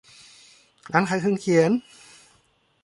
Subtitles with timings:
[0.93, 1.71] ร้านขายเครื่องเขียน